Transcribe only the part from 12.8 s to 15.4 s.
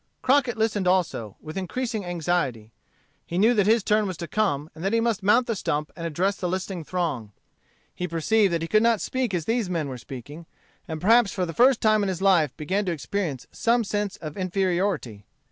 to experience some sense of inferiority.